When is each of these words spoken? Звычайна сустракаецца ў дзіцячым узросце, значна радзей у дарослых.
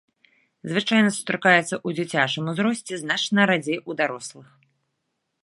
Звычайна 0.71 1.09
сустракаецца 1.17 1.63
ў 1.63 1.89
дзіцячым 1.99 2.43
узросце, 2.55 2.93
значна 3.03 3.41
радзей 3.53 3.79
у 3.89 3.99
дарослых. 4.03 4.47